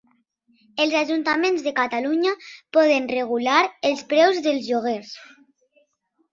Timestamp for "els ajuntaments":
0.85-1.65